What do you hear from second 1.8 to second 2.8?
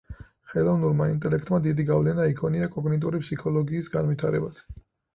გავლენა იქონია